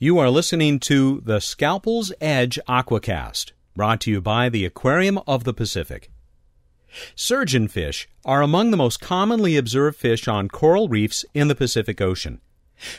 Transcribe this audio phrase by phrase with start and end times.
[0.00, 5.42] You are listening to the Scalpel's Edge Aquacast, brought to you by the Aquarium of
[5.42, 6.12] the Pacific.
[7.16, 12.40] Surgeonfish are among the most commonly observed fish on coral reefs in the Pacific Ocean.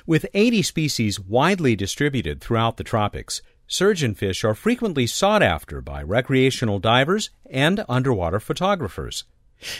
[0.05, 6.79] With 80 species widely distributed throughout the tropics, surgeonfish are frequently sought after by recreational
[6.79, 9.23] divers and underwater photographers.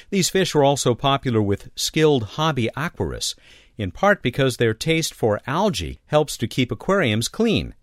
[0.10, 3.36] These fish are also popular with skilled hobby aquarists,
[3.80, 7.74] in part because their taste for algae helps to keep aquariums clean.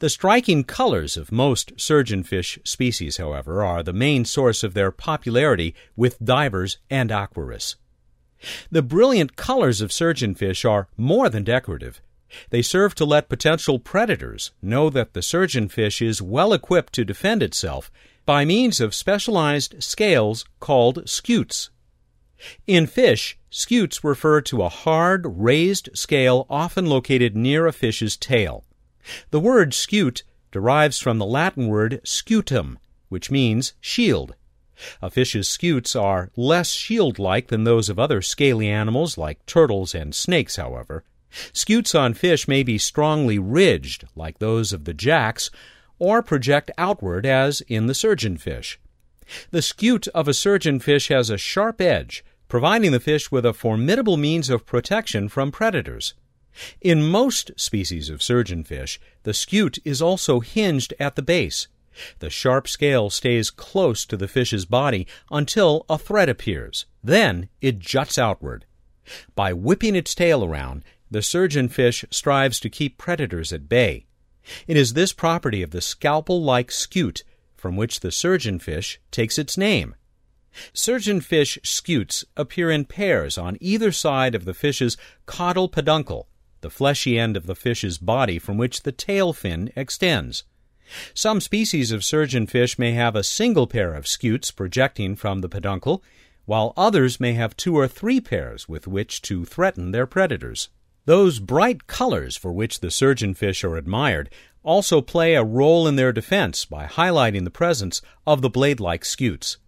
[0.00, 5.74] The striking colors of most surgeonfish species, however, are the main source of their popularity
[5.94, 7.76] with divers and aquarists.
[8.70, 12.00] The brilliant colors of surgeonfish are more than decorative.
[12.50, 17.42] They serve to let potential predators know that the surgeonfish is well equipped to defend
[17.42, 17.90] itself
[18.24, 21.70] by means of specialized scales called scutes.
[22.66, 28.64] In fish, scutes refer to a hard, raised scale often located near a fish's tail.
[29.30, 34.34] The word scute derives from the Latin word scutum, which means shield.
[35.02, 39.94] A fish's scutes are less shield like than those of other scaly animals like turtles
[39.94, 41.04] and snakes, however.
[41.52, 45.50] Scutes on fish may be strongly ridged, like those of the jacks,
[45.98, 48.76] or project outward, as in the surgeonfish.
[49.50, 54.16] The scute of a surgeonfish has a sharp edge, providing the fish with a formidable
[54.16, 56.14] means of protection from predators.
[56.80, 61.68] In most species of surgeonfish, the scute is also hinged at the base.
[62.20, 66.86] The sharp scale stays close to the fish's body until a thread appears.
[67.02, 68.64] Then it juts outward.
[69.34, 74.06] By whipping its tail around, the surgeonfish strives to keep predators at bay.
[74.66, 77.22] It is this property of the scalpel like scute
[77.56, 79.94] from which the surgeonfish takes its name.
[80.72, 84.96] Surgeonfish scutes appear in pairs on either side of the fish's
[85.26, 86.28] caudal peduncle,
[86.60, 90.44] the fleshy end of the fish's body from which the tail fin extends.
[91.12, 96.02] Some species of surgeonfish may have a single pair of scutes projecting from the peduncle,
[96.46, 100.70] while others may have two or three pairs with which to threaten their predators.
[101.04, 104.30] Those bright colors for which the surgeonfish are admired
[104.62, 109.04] also play a role in their defense by highlighting the presence of the blade like
[109.04, 109.58] scutes.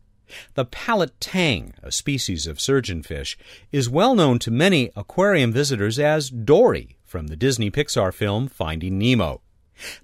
[0.54, 3.36] The palette tang, a species of surgeonfish,
[3.72, 8.98] is well known to many aquarium visitors as Dory from the Disney Pixar film Finding
[8.98, 9.41] Nemo.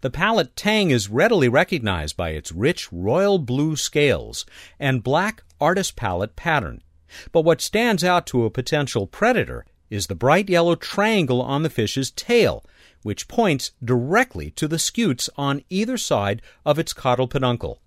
[0.00, 4.46] The palette tang is readily recognized by its rich royal blue scales
[4.80, 6.82] and black artist palette pattern.
[7.30, 11.70] But what stands out to a potential predator is the bright yellow triangle on the
[11.70, 12.64] fish's tail,
[13.02, 17.80] which points directly to the scutes on either side of its caudal peduncle.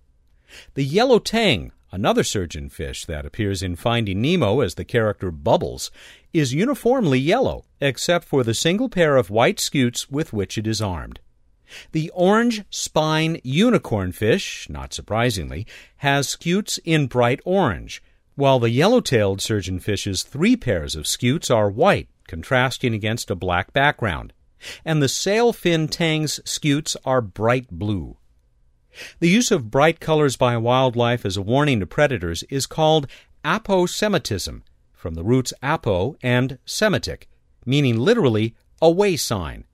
[0.76, 5.92] The yellow tang, another surgeonfish that appears in Finding Nemo as the character Bubbles,
[6.34, 10.82] is uniformly yellow, except for the single pair of white scutes with which it is
[10.82, 11.20] armed.
[11.92, 15.68] The orange spine unicorn fish, not surprisingly,
[15.98, 18.02] has scutes in bright orange,
[18.36, 24.34] while the yellow-tailed surgeonfish's three pairs of scutes are white, contrasting against a black background,
[24.86, 28.18] and the sailfin tang's scutes are bright blue.
[29.20, 33.08] The use of bright colors by wildlife as a warning to predators is called
[33.46, 34.62] aposematism,
[34.94, 37.30] from the roots apo and semitic,
[37.66, 39.66] meaning literally a way sign.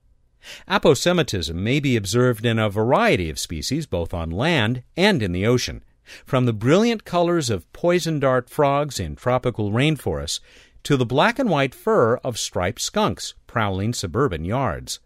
[0.68, 5.46] Aposematism may be observed in a variety of species, both on land and in the
[5.46, 5.82] ocean,
[6.24, 10.38] from the brilliant colors of poison dart frogs in tropical rainforests
[10.84, 15.00] to the black and white fur of striped skunks prowling suburban yards.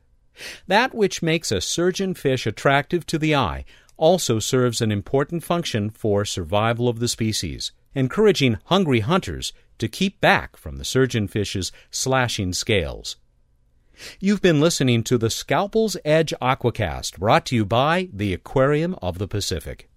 [0.67, 3.65] That which makes a surgeonfish attractive to the eye
[4.00, 10.21] also serves an important function for survival of the species, encouraging hungry hunters to keep
[10.21, 13.16] back from the surgeonfish's slashing scales.
[14.19, 19.19] You've been listening to the Scalpel's Edge Aquacast, brought to you by the Aquarium of
[19.19, 19.90] the Pacific.